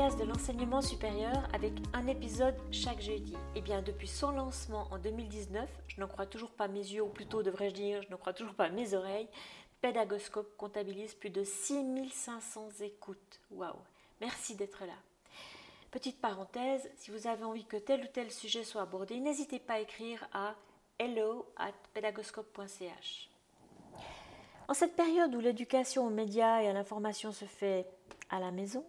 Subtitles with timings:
[0.00, 3.34] de l'enseignement supérieur avec un épisode chaque jeudi.
[3.34, 7.02] Et eh bien, depuis son lancement en 2019, je n'en crois toujours pas mes yeux,
[7.02, 9.28] ou plutôt devrais-je dire, je n'en crois toujours pas mes oreilles,
[9.82, 13.40] Pédagoscope comptabilise plus de 6500 écoutes.
[13.50, 13.76] Waouh
[14.22, 14.94] Merci d'être là.
[15.90, 19.74] Petite parenthèse, si vous avez envie que tel ou tel sujet soit abordé, n'hésitez pas
[19.74, 20.54] à écrire à
[20.98, 23.28] hello at pédagoscope.ch.
[24.66, 27.86] En cette période où l'éducation aux médias et à l'information se fait
[28.30, 28.86] à la maison,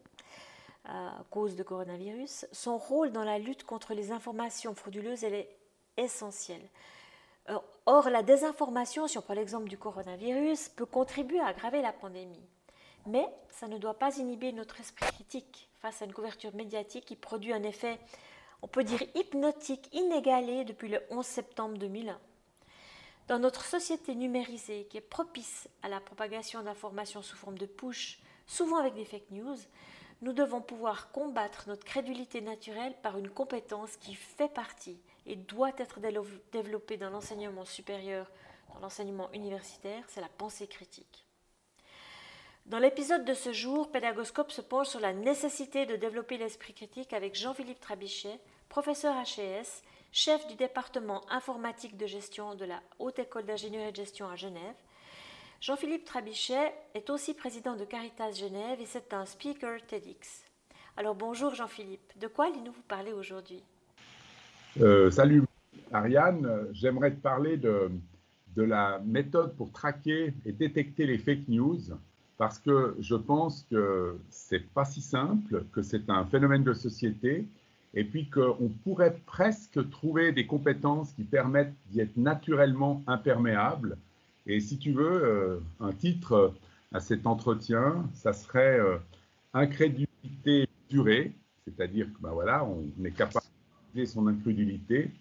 [0.86, 5.56] à cause de coronavirus, son rôle dans la lutte contre les informations frauduleuses est
[5.98, 6.62] essentiel.
[7.86, 12.46] Or, la désinformation, si on prend l'exemple du coronavirus, peut contribuer à aggraver la pandémie.
[13.08, 17.16] Mais ça ne doit pas inhiber notre esprit critique face à une couverture médiatique qui
[17.16, 18.00] produit un effet,
[18.62, 22.20] on peut dire, hypnotique inégalé depuis le 11 septembre 2001.
[23.28, 28.20] Dans notre société numérisée qui est propice à la propagation d'informations sous forme de push,
[28.46, 29.58] souvent avec des fake news,
[30.22, 35.72] nous devons pouvoir combattre notre crédulité naturelle par une compétence qui fait partie et doit
[35.78, 36.00] être
[36.52, 38.30] développée dans l'enseignement supérieur,
[38.74, 41.26] dans l'enseignement universitaire, c'est la pensée critique.
[42.68, 47.12] Dans l'épisode de ce jour, Pédagoscope se penche sur la nécessité de développer l'esprit critique
[47.12, 53.46] avec Jean-Philippe Trabichet, professeur HES, chef du département informatique de gestion de la Haute École
[53.46, 54.76] d'ingénierie et de gestion à Genève.
[55.62, 60.44] Jean-Philippe Trabichet est aussi président de Caritas Genève et c'est un speaker TEDx.
[60.98, 63.64] Alors bonjour Jean-Philippe, de quoi allez-nous vous parler aujourd'hui?
[64.82, 65.44] Euh, Salut
[65.94, 67.92] Ariane, j'aimerais te parler de,
[68.56, 71.80] de la méthode pour traquer et détecter les fake news
[72.40, 77.46] parce que je pense que c'est pas si simple, que c'est un phénomène de société,
[77.94, 83.96] et puis qu'on pourrait presque trouver des compétences qui permettent d'y être naturellement imperméable.
[84.48, 86.54] Et si tu veux, euh, un titre
[86.94, 88.98] à cet entretien, ça serait euh,
[89.54, 91.34] incrédulité durée,
[91.66, 93.46] c'est-à-dire que ben voilà, on est capable
[93.96, 95.12] de son incrédulité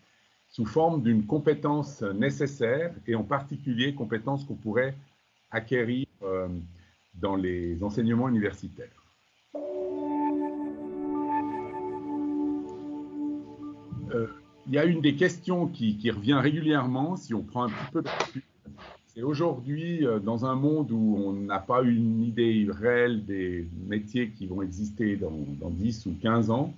[0.49, 4.97] sous forme d'une compétence nécessaire, et en particulier compétence qu'on pourrait
[5.51, 6.07] acquérir.
[6.23, 6.49] Euh,
[7.15, 8.89] dans les enseignements universitaires.
[14.13, 14.27] Euh,
[14.67, 18.03] il y a une des questions qui, revient régulièrement, si on prend un petit peu
[18.03, 18.09] de
[19.15, 24.31] c'est aujourd'hui, euh, dans un monde où on n'a pas une idée réelle des métiers
[24.31, 26.75] qui vont exister dans, dans 10 ou 15 ans,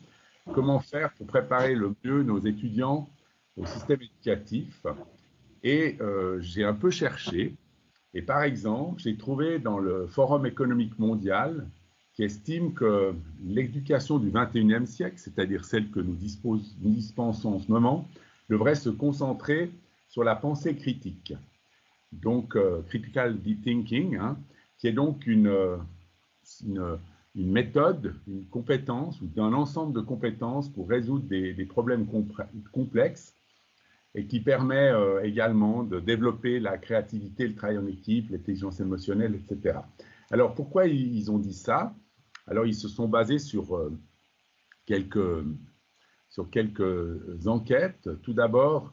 [0.52, 3.08] comment faire pour préparer le mieux nos étudiants
[3.56, 4.84] au système éducatif?
[5.62, 7.54] Et euh, j'ai un peu cherché,
[8.14, 11.66] et par exemple, j'ai trouvé dans le Forum économique mondial
[12.14, 13.14] qui estime que
[13.44, 18.08] l'éducation du 21e siècle, c'est-à-dire celle que nous, dispensons en ce moment,
[18.50, 19.70] devrait se concentrer
[20.08, 21.34] sur la pensée critique.
[22.12, 24.38] Donc, euh, critical deep thinking, hein,
[24.78, 25.78] qui est donc une,
[26.64, 26.98] une,
[27.34, 32.06] méthode, une compétence ou d'un ensemble de compétences pour résoudre des, des problèmes
[32.72, 33.34] complexes
[34.14, 39.34] et qui permet euh, également de développer la créativité, le travail en équipe, l'intelligence émotionnelle,
[39.34, 39.78] etc.
[40.30, 41.94] Alors pourquoi ils ont dit ça?
[42.46, 43.90] Alors ils se sont basés sur, euh,
[44.86, 45.44] quelques,
[46.28, 48.08] sur quelques enquêtes.
[48.22, 48.92] Tout d'abord,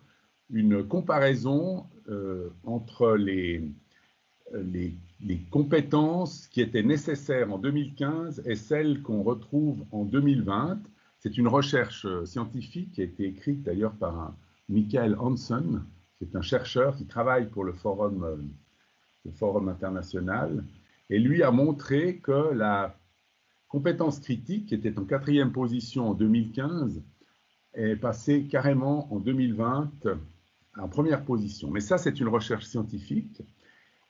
[0.52, 3.64] une comparaison euh, entre les,
[4.54, 4.96] les,
[5.52, 10.80] compétences qui étaient nécessaires en 2015 et celles qu'on retrouve en 2020.
[11.20, 14.34] C'est une recherche scientifique qui a été écrite d'ailleurs par
[14.70, 15.84] Michael Hansen,
[16.18, 18.38] qui est un chercheur qui travaille pour le Forum, euh,
[19.26, 20.64] le Forum international,
[21.10, 22.96] et lui a montré que la
[23.68, 27.04] compétence critique, qui était en quatrième position en 2015,
[27.74, 29.92] est passée carrément en 2020
[30.79, 31.69] en première position.
[31.69, 33.41] Mais ça, c'est une recherche scientifique,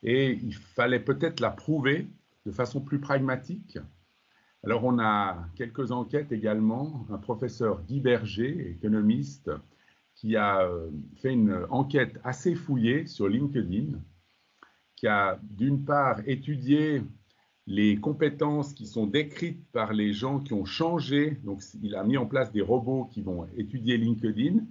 [0.02, 2.06] et il fallait peut-être la prouver
[2.46, 3.78] de façon plus pragmatique.
[4.62, 7.06] Alors, on a quelques enquêtes également.
[7.10, 9.50] Un professeur Guy Berger, économiste,
[10.14, 13.98] qui a euh, fait une enquête assez fouillée sur LinkedIn,
[14.96, 17.02] qui a d'une part étudié
[17.66, 21.38] les compétences qui sont décrites par les gens qui ont changé.
[21.44, 24.64] Donc, il a mis en place des robots qui vont étudier LinkedIn.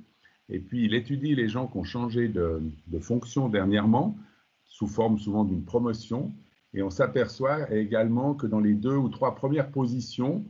[0.50, 2.62] Et puis, il étudie les gens qui ont changé de,
[3.00, 4.18] fonction dernièrement,
[4.66, 6.34] sous forme souvent d'une promotion.
[6.74, 10.46] Et on s'aperçoit également que dans les deux ou trois premières positions,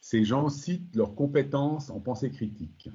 [0.00, 2.88] ces gens citent leurs compétences en pensée critique.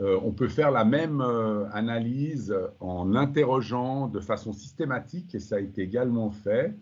[0.00, 5.56] Euh, on peut faire la même euh, analyse en interrogeant de façon systématique, et ça
[5.56, 6.76] a été également fait,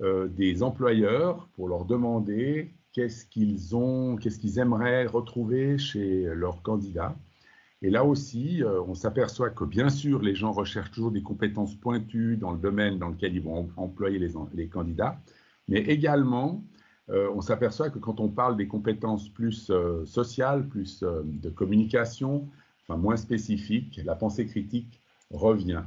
[0.00, 6.62] euh, des employeurs pour leur demander qu'est-ce qu'ils ont, qu'est-ce qu'ils aimeraient retrouver chez leurs
[6.62, 7.16] candidats.
[7.80, 12.36] Et là aussi, on s'aperçoit que bien sûr, les gens recherchent toujours des compétences pointues
[12.36, 14.18] dans le domaine dans lequel ils vont employer
[14.52, 15.20] les, candidats,
[15.68, 16.64] mais également
[17.10, 21.48] euh, on s'aperçoit que quand on parle des compétences plus euh, sociales, plus euh, de
[21.48, 22.48] communication,
[22.82, 25.82] enfin moins spécifiques, la pensée critique revient.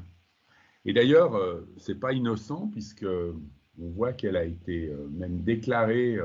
[0.85, 1.39] Et d'ailleurs,
[1.77, 6.17] ce n'est pas innocent puisque on voit qu'elle a été même déclarée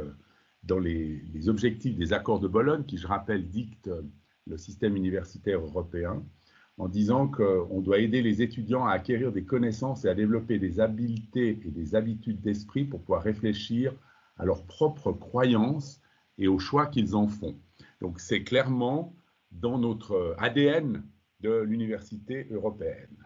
[0.63, 3.91] dans les, les, objectifs des accords de Bologne, qui, je rappelle, dictent
[4.47, 6.23] le système universitaire européen,
[6.79, 10.79] en disant qu'on doit aider les étudiants à acquérir des connaissances et à développer des
[10.81, 13.95] habiletés et des habitudes d'esprit pour pouvoir réfléchir
[14.37, 16.01] à leurs propres croyances
[16.39, 17.57] et aux choix qu'ils en font.
[18.01, 19.15] Donc c'est clairement
[19.53, 21.03] dans notre ADN
[21.41, 23.17] de l'université européenne.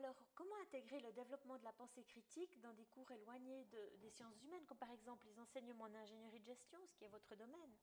[0.00, 3.66] Alors comment intégrer le développement de la pensée critique dans des cours éloignés
[4.00, 7.36] des sciences humaines, comme par exemple les enseignements d'ingénierie de gestion, ce qui est votre
[7.36, 7.74] domaine?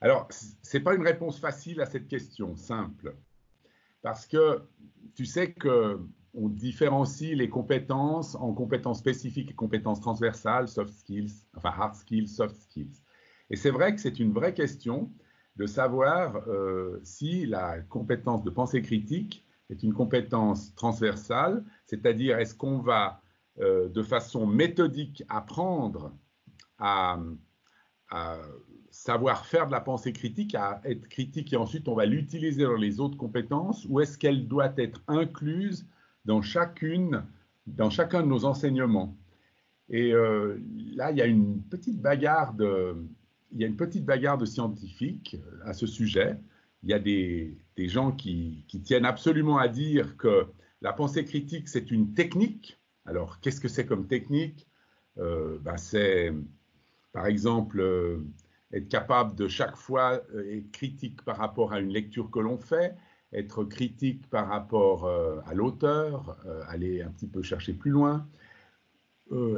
[0.00, 3.14] Alors, ce n'est pas une réponse facile à cette question, simple.
[4.00, 4.66] Parce que
[5.14, 11.74] tu sais qu'on différencie les compétences en compétences spécifiques et compétences transversales, soft skills, enfin
[11.76, 13.02] hard skills, soft skills.
[13.50, 15.12] Et c'est vrai que c'est une vraie question
[15.56, 22.54] de savoir euh, si la compétence de pensée critique est une compétence transversale, c'est-à-dire est-ce
[22.54, 23.22] qu'on va
[23.60, 26.12] euh, de façon méthodique apprendre
[26.78, 27.18] à,
[28.90, 32.74] savoir faire de la pensée critique, à être critique et ensuite on va l'utiliser dans
[32.74, 35.86] les autres compétences ou est-ce qu'elle doit être incluse
[36.24, 37.22] dans chacune,
[37.68, 39.16] dans chacun de nos enseignements?
[39.90, 40.58] Et euh,
[40.96, 42.96] là, il y a une petite bagarre de,
[43.52, 46.36] il y a une petite bagarre de scientifiques à ce sujet.
[46.82, 50.46] Il y a des, gens qui, tiennent absolument à dire que
[50.80, 52.80] la pensée critique, c'est une technique.
[53.04, 54.66] Alors, qu'est-ce que c'est comme technique?
[55.18, 56.32] Euh, ben, C'est,
[57.12, 58.24] par exemple, euh,
[58.72, 62.58] être capable de chaque fois euh, être critique par rapport à une lecture que l'on
[62.58, 62.94] fait,
[63.32, 65.08] être critique par rapport
[65.46, 66.36] à l'auteur,
[66.66, 68.26] aller un petit peu chercher plus loin,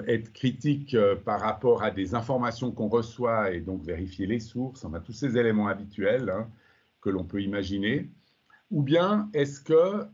[0.06, 0.94] être critique
[1.24, 5.14] par rapport à des informations qu'on reçoit et donc vérifier les sources, on a tous
[5.14, 6.50] ces éléments habituels hein,
[7.02, 8.10] que l'on peut imaginer.
[8.70, 10.06] Ou bien est-ce que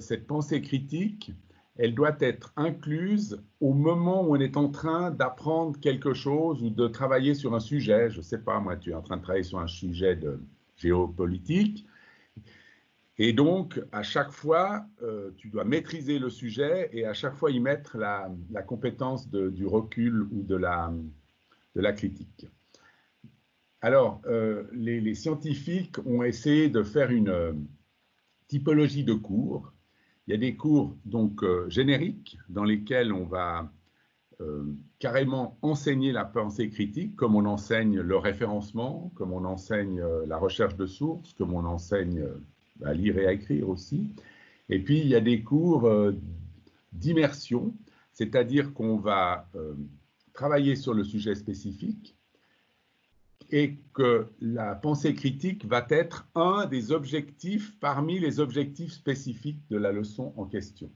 [0.00, 1.32] cette pensée critique,
[1.76, 6.70] elle doit être incluse au moment où on est en train d'apprendre quelque chose ou
[6.70, 8.10] de travailler sur un sujet?
[8.10, 10.40] Je ne sais pas, moi, tu es en train de travailler sur un sujet de
[10.76, 11.86] géopolitique.
[13.18, 17.50] Et donc, à chaque fois, euh, tu dois maîtriser le sujet et à chaque fois
[17.50, 18.30] y mettre la,
[18.66, 22.46] compétence du recul ou de la critique.
[23.82, 27.52] Alors, euh, les, scientifiques ont essayé de faire une euh,
[28.46, 29.72] typologie de cours
[30.26, 33.72] il y a des cours donc euh, génériques dans lesquels on va
[34.98, 40.76] carrément enseigner la pensée critique, comme on enseigne le référencement, comme on enseigne la recherche
[40.76, 42.24] de sources, comme on enseigne
[42.82, 44.08] à lire et à écrire aussi.
[44.70, 45.86] Et puis il y a des cours
[46.94, 47.74] d'immersion,
[48.14, 49.46] c'est-à-dire qu'on va
[50.32, 52.16] travailler sur le sujet spécifique
[53.52, 59.76] et que la pensée critique va être un des objectifs parmi les objectifs spécifiques de
[59.76, 60.90] la leçon en question.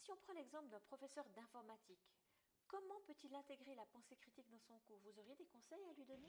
[0.00, 2.00] Si on prend l'exemple d'un professeur d'informatique,
[2.68, 5.00] comment peut-il intégrer la pensée critique dans son cours?
[5.04, 6.28] Vous auriez des conseils à lui donner?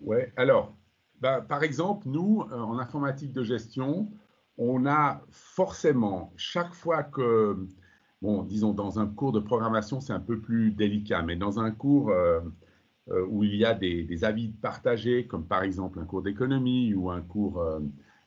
[0.00, 0.76] Oui, alors,
[1.20, 4.12] bah, par exemple, nous, euh, en informatique de gestion,
[4.58, 7.66] on a forcément, chaque fois que
[8.22, 11.72] bon, disons, dans un cours de programmation, c'est un peu plus délicat, mais dans un
[11.72, 12.40] cours euh,
[13.10, 17.10] euh, où il y a des, avis partagés, comme par exemple un cours d'économie ou
[17.10, 17.80] un cours euh,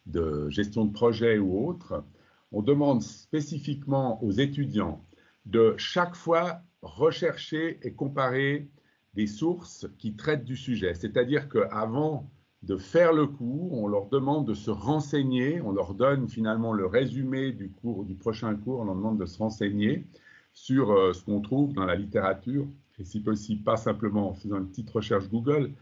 [0.05, 2.03] de gestion de projet ou autre,
[2.51, 5.03] on demande spécifiquement aux étudiants
[5.45, 8.69] de chaque fois rechercher et comparer
[9.13, 10.93] des sources qui traitent du sujet.
[10.93, 12.29] C'est-à-dire qu'avant
[12.65, 16.85] de faire le cours, on leur demande de se renseigner, on leur donne finalement le
[16.87, 20.05] résumé du cours, du prochain cours, on leur demande de se renseigner
[20.53, 22.67] sur euh, ce qu'on trouve dans la littérature,
[22.97, 25.73] et si possible pas simplement en faisant une petite recherche Google,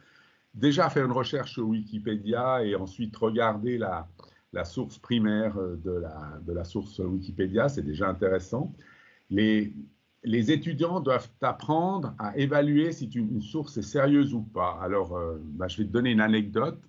[0.54, 4.08] déjà faire une recherche sur Wikipédia et ensuite regarder la,
[4.66, 8.74] source primaire de la, de la source Wikipédia, c'est déjà intéressant.
[9.30, 9.74] Les,
[10.24, 14.80] les étudiants doivent apprendre à évaluer si une, source est sérieuse ou pas.
[14.82, 16.80] Alors, euh, bah, je vais te donner une anecdote.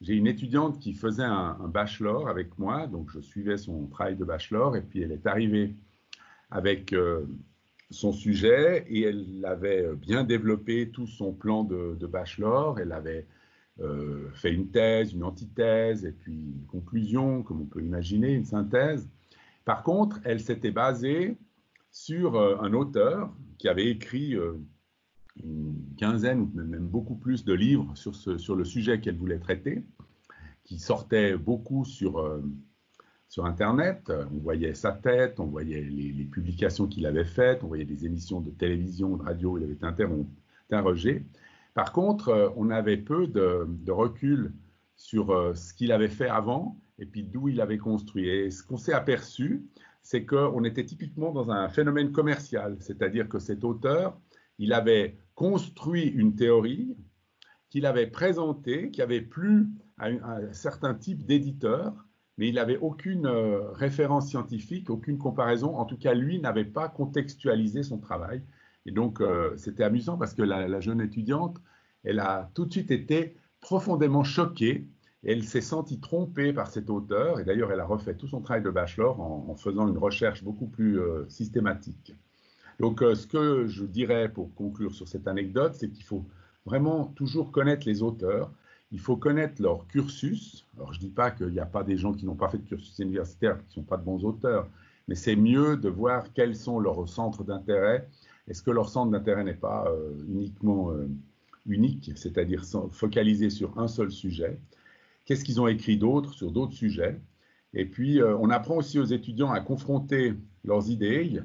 [0.00, 4.24] J'ai une étudiante qui faisait un, bachelor avec moi, donc je suivais son travail de
[4.24, 5.76] bachelor, et puis elle est arrivée
[6.50, 7.24] avec euh,
[7.90, 12.80] son sujet, et elle avait bien développé tout son plan de, bachelor.
[12.80, 13.26] Elle avait
[13.80, 18.44] euh, fait une thèse, une antithèse, et puis une conclusion, comme on peut imaginer, une
[18.44, 19.08] synthèse.
[19.64, 21.38] Par contre, elle s'était basée
[21.94, 24.54] sur euh, un auteur qui avait écrit euh,
[25.42, 29.84] une quinzaine ou même beaucoup plus de livres sur, le sujet qu'elle voulait traiter,
[30.64, 32.42] qui sortaient beaucoup sur, euh,
[33.28, 34.12] sur Internet.
[34.32, 38.40] On voyait sa tête, on voyait les, publications qu'il avait faites, on voyait des émissions
[38.40, 41.24] de télévision, de radio, il avait été interrogé.
[41.74, 44.52] Par contre, on avait peu de, recul
[44.96, 48.28] sur ce qu'il avait fait avant et puis d'où il avait construit.
[48.28, 49.64] Et ce qu'on s'est aperçu,
[50.04, 54.20] c'est qu'on était typiquement dans un phénomène commercial, c'est-à-dire que cet auteur,
[54.58, 56.94] il avait construit une théorie
[57.70, 59.66] qu'il avait présentée, qui avait plu
[59.98, 61.92] à, un certain type d'éditeur,
[62.36, 65.74] mais il n'avait aucune euh, référence scientifique, aucune comparaison.
[65.76, 68.42] En tout cas, lui n'avait pas contextualisé son travail.
[68.86, 71.56] Et donc, euh, c'était amusant parce que la, jeune étudiante,
[72.02, 74.86] elle a tout de suite été profondément choquée.
[75.26, 77.40] Elle s'est sentie trompée par cet auteur.
[77.40, 80.66] Et d'ailleurs, elle a refait tout son travail de bachelor en, faisant une recherche beaucoup
[80.66, 82.14] plus euh, systématique.
[82.78, 86.24] Donc, euh, ce que je dirais pour conclure sur cette anecdote, c'est qu'il faut
[86.66, 88.50] vraiment toujours connaître les auteurs.
[88.92, 90.66] Il faut connaître leur cursus.
[90.76, 92.58] Alors, je ne dis pas qu'il n'y a pas des gens qui n'ont pas fait
[92.58, 94.68] de cursus universitaire, qui ne sont pas de bons auteurs,
[95.08, 98.08] mais c'est mieux de voir quels sont leurs centres d'intérêt.
[98.46, 100.92] Est-ce que leur centre d'intérêt n'est pas euh, uniquement
[101.66, 104.58] unique, c'est-à-dire focalisé sur un seul sujet?
[105.24, 107.20] Qu'est-ce qu'ils ont écrit d'autre sur d'autres sujets
[107.72, 111.40] Et puis, on apprend aussi aux étudiants à confronter leurs idées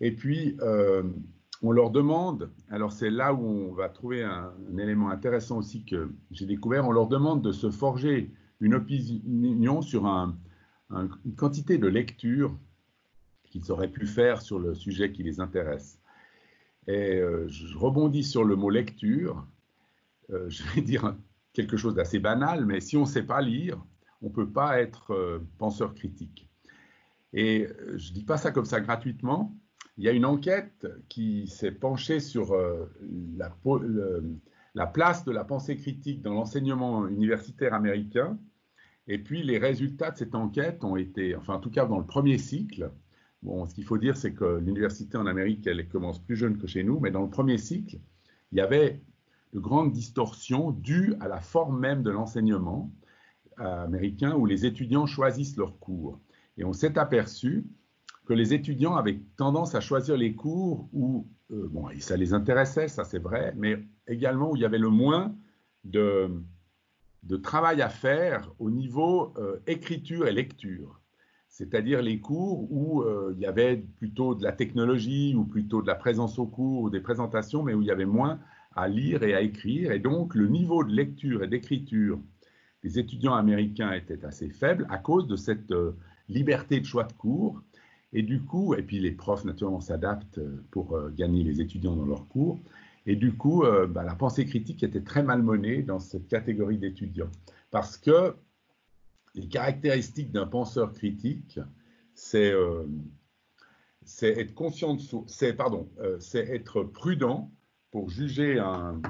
[0.00, 1.02] et puis, euh,
[1.62, 6.12] on leur demande, alors c'est là où on va trouver un, élément intéressant aussi que
[6.30, 8.30] j'ai découvert, on leur demande de se forger
[8.60, 12.56] une opinion sur une quantité de lectures
[13.44, 16.00] qu'ils auraient pu faire sur le sujet qui les intéresse.
[16.86, 19.44] Et euh, je rebondis sur le mot lecture.
[20.30, 21.16] Euh, je vais dire
[21.58, 23.84] quelque chose d'assez banal, mais si on ne sait pas lire,
[24.22, 26.48] on ne peut pas être penseur critique.
[27.32, 29.56] Et je ne dis pas ça comme ça gratuitement,
[29.96, 32.86] il y a une enquête qui s'est penchée sur euh,
[33.36, 38.38] la, place de la pensée critique dans l'enseignement universitaire américain.
[39.08, 42.06] Et puis les résultats de cette enquête ont été, enfin en tout cas dans le
[42.06, 42.92] premier cycle,
[43.42, 46.68] bon, ce qu'il faut dire c'est que l'université en Amérique, elle commence plus jeune que
[46.68, 47.98] chez nous, mais dans le premier cycle,
[48.52, 49.02] il y avait
[49.52, 52.92] de grandes distorsions dues à la forme même de l'enseignement
[53.56, 56.20] américain où les étudiants choisissent leurs cours.
[56.56, 57.66] Et on s'est aperçu
[58.26, 62.88] que les étudiants avaient tendance à choisir les cours où, euh, bon, ça les intéressait,
[62.88, 65.34] ça c'est vrai, mais également où il y avait le moins
[65.84, 66.30] de,
[67.22, 71.00] de travail à faire au niveau euh, écriture et lecture.
[71.48, 75.86] C'est-à-dire les cours où euh, il y avait plutôt de la technologie ou plutôt de
[75.86, 78.38] la présence au cours ou des présentations, mais où il y avait moins
[78.78, 79.92] à lire et à écrire.
[79.92, 82.18] Et donc le niveau de lecture et d'écriture
[82.82, 85.72] des étudiants américains était assez faible à cause de cette
[86.28, 87.62] liberté de choix de cours
[88.12, 91.96] et du coup, et puis les profs naturellement s'adaptent euh, pour euh, gagner les étudiants
[91.96, 92.58] dans leurs cours.
[93.06, 97.30] Et du coup, euh, bah, la pensée critique était très malmenée dans cette catégorie d'étudiants.
[97.70, 98.34] Parce que
[99.34, 101.60] les caractéristiques d'un penseur critique,
[102.14, 102.54] c'est
[104.22, 107.52] être conscient c'est pardon, c'est être prudent
[107.90, 109.00] pour juger un,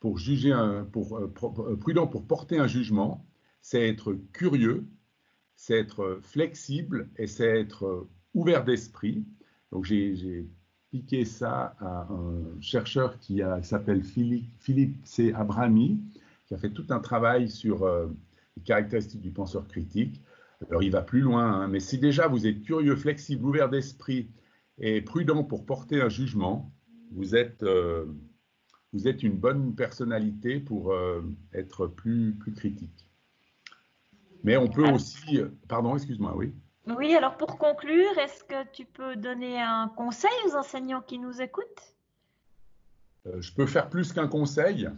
[0.00, 3.26] pour un, pour, prudent pour porter un jugement,
[3.60, 4.86] c'est être curieux,
[5.56, 9.24] c'est être flexible et c'est être ouvert d'esprit.
[9.72, 10.48] Donc j'ai
[10.90, 15.32] piqué ça à un chercheur qui, s'appelle Philippe, C.
[15.34, 16.00] Abrami,
[16.46, 18.06] qui a fait tout un travail sur euh,
[18.56, 20.22] les caractéristiques du penseur critique.
[20.70, 24.30] Alors il va plus loin, hein, mais si déjà vous êtes curieux, flexible, ouvert d'esprit
[24.78, 26.72] et prudent pour porter un jugement,
[27.10, 28.06] vous êtes, euh,
[28.92, 31.22] vous êtes une bonne personnalité pour euh,
[31.52, 33.10] être plus, plus critique.
[34.44, 35.40] Mais on peut aussi.
[35.68, 36.54] Pardon, excuse-moi, oui.
[36.96, 41.42] Oui, alors pour conclure, est-ce que tu peux donner un conseil aux enseignants qui nous
[41.42, 41.94] écoutent?
[43.26, 44.88] Euh, Je peux faire plus qu'un conseil.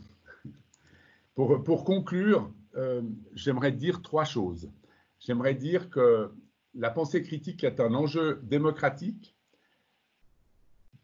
[1.34, 3.02] Pour, pour conclure, euh,
[3.34, 4.70] j'aimerais dire trois choses.
[5.18, 6.30] J'aimerais dire que
[6.74, 9.34] la pensée critique est un enjeu démocratique,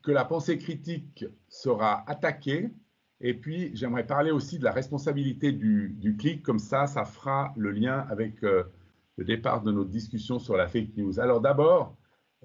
[0.06, 2.70] que la pensée critique sera attaquée
[3.20, 7.70] et puis, j'aimerais parler aussi de la responsabilité du, clic, comme ça, ça fera le
[7.70, 8.64] lien avec euh,
[9.16, 11.18] le départ de notre discussion sur la fake news.
[11.18, 11.96] Alors d'abord,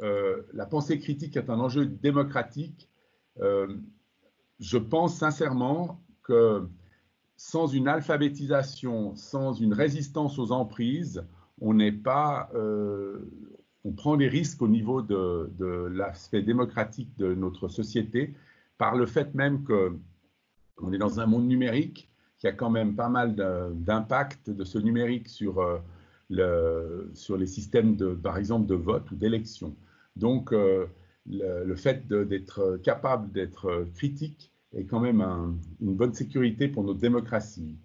[0.01, 2.89] euh, la pensée critique est un enjeu démocratique.
[3.41, 3.75] Euh,
[4.59, 6.69] je pense sincèrement que
[7.35, 11.25] sans une alphabétisation, sans une résistance aux emprises,
[11.59, 12.49] on n'est pas,
[13.83, 18.33] on prend des risques au niveau de, l'aspect démocratique de notre société
[18.77, 19.93] par le fait même que
[20.77, 22.09] on est dans un monde numérique
[22.39, 27.95] qui a quand même pas mal d'impact de ce numérique sur, euh, sur les systèmes,
[27.95, 29.75] de, par exemple, de vote ou d'élection.
[30.15, 30.87] Donc, euh,
[31.27, 35.21] le, fait d'être capable d'être critique est quand même
[35.81, 37.77] une bonne sécurité pour notre démocratie.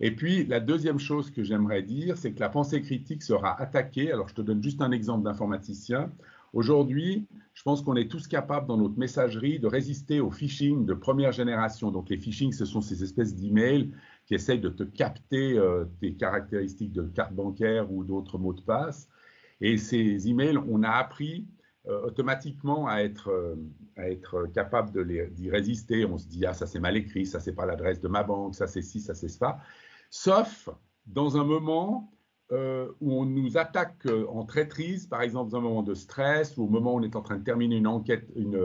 [0.00, 4.12] Et puis, la deuxième chose que j'aimerais dire, c'est que la pensée critique sera attaquée.
[4.12, 6.12] Alors, je te donne juste un exemple d'informaticien.
[6.52, 10.94] Aujourd'hui, je pense qu'on est tous capables dans notre messagerie de résister au phishing de
[10.94, 11.90] première génération.
[11.90, 13.92] Donc les phishing, ce sont ces espèces d'emails
[14.26, 18.62] qui essayent de te capter euh, tes caractéristiques de carte bancaire ou d'autres mots de
[18.62, 19.08] passe.
[19.60, 21.46] Et ces emails, on a appris
[21.88, 23.56] euh, automatiquement à être, euh,
[23.96, 26.04] à être capable d'y résister.
[26.06, 28.54] On se dit, ah, ça c'est mal écrit, ça c'est pas l'adresse de ma banque,
[28.54, 29.58] ça c'est ci, ça c'est ça.
[30.10, 30.68] Sauf
[31.06, 32.12] dans un moment
[32.50, 36.56] euh, où on nous attaque euh, en traîtrise, par exemple dans un moment de stress
[36.56, 38.56] ou au moment où on est en train de terminer une enquête, une,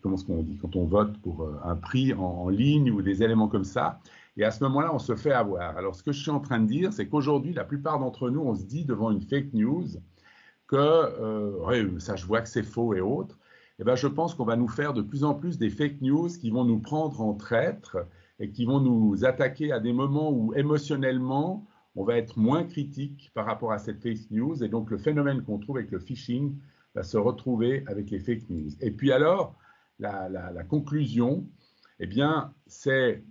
[0.00, 3.24] comment est-ce qu'on dit quand on vote pour euh, un prix en, ligne ou des
[3.24, 4.00] éléments comme ça.
[4.36, 5.76] Et à ce moment-là, on se fait avoir.
[5.76, 8.40] Alors, ce que je suis en train de dire, c'est qu'aujourd'hui, la plupart d'entre nous,
[8.40, 9.86] on se dit devant une fake news
[10.68, 10.78] que
[11.98, 13.36] ça, je vois que c'est faux et autres.
[13.80, 16.28] Eh bien, je pense qu'on va nous faire de plus en plus des fake news
[16.28, 17.96] qui vont nous prendre en traître
[18.40, 21.66] et qui vont nous attaquer à des moments où émotionnellement,
[21.96, 24.62] on va être moins critique par rapport à cette fake news.
[24.62, 26.56] Et donc, le phénomène qu'on trouve avec le phishing
[26.94, 28.70] va se retrouver avec les fake news.
[28.80, 29.56] Et puis alors,
[29.98, 31.48] la, conclusion,
[31.98, 33.24] eh bien, c'est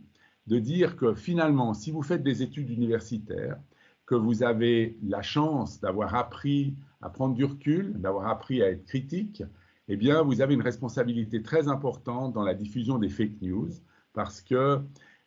[0.48, 3.58] de dire que finalement, si vous faites des études universitaires,
[4.06, 8.86] que vous avez la chance d'avoir appris à prendre du recul, d'avoir appris à être
[8.86, 9.44] critique,
[9.90, 13.70] eh bien, vous avez une responsabilité très importante dans la diffusion des fake news
[14.18, 14.80] parce que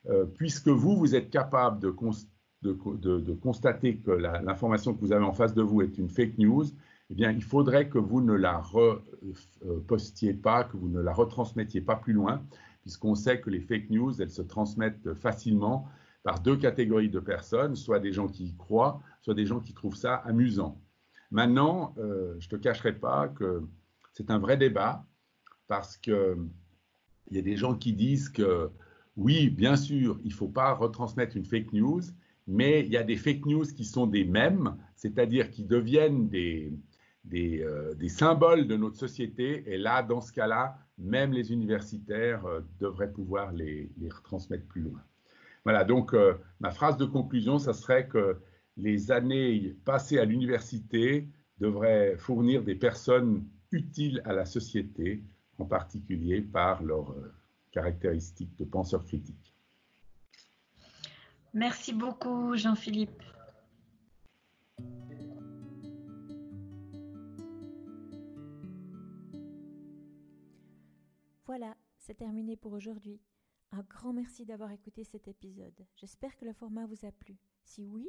[0.08, 1.90] euh, puisque vous, vous êtes capable de,
[3.34, 6.64] constater que l'information que vous avez en face de vous est une fake news,
[7.10, 11.82] eh bien, il faudrait que vous ne la repostiez pas, que vous ne la retransmettiez
[11.82, 12.42] pas plus loin,
[12.82, 15.86] puisqu'on sait que les fake news, elles se transmettent facilement
[16.24, 19.72] par deux catégories de personnes, soit des gens qui y croient, soit des gens qui
[19.72, 20.80] trouvent ça amusant.
[21.30, 23.62] Maintenant, euh, je ne te cacherai pas que
[24.14, 25.04] c'est un vrai débat,
[25.68, 26.36] parce que
[27.30, 28.70] il y a des gens qui disent que
[29.16, 32.02] oui, bien sûr, il ne faut pas retransmettre une fake news,
[32.46, 36.72] mais il y a des fake news qui sont des mêmes, c'est-à-dire qui deviennent des,
[37.32, 39.62] euh, des, symboles de notre société.
[39.66, 45.02] Et là, dans ce cas-là, même les universitaires euh, devraient pouvoir les, retransmettre plus loin.
[45.64, 48.38] Voilà, donc euh, ma phrase de conclusion, ça serait que
[48.76, 55.22] les années passées à l'université devraient fournir des personnes utiles à la société
[55.60, 57.32] en particulier par leurs euh,
[57.72, 59.54] caractéristiques de penseurs critiques.
[61.52, 63.22] Merci beaucoup, Jean-Philippe.
[71.46, 73.20] Voilà, c'est terminé pour aujourd'hui.
[73.72, 75.74] Un grand merci d'avoir écouté cet épisode.
[75.96, 77.36] J'espère que le format vous a plu.
[77.64, 78.08] Si oui,